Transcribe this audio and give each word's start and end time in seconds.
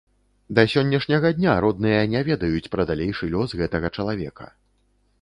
Да 0.59 0.63
сённяшняга 0.71 1.31
дня 1.41 1.53
родныя 1.67 2.01
не 2.15 2.23
ведаюць 2.31 2.71
пра 2.77 2.89
далейшы 2.93 3.33
лёс 3.35 3.49
гэтага 3.61 3.97
чалавека. 3.99 4.53